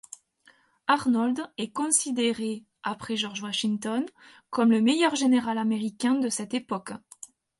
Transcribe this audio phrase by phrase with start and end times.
[0.87, 4.03] Arnold est considéré, après George Washington,
[4.49, 6.93] comme le meilleur général américain de cette époque.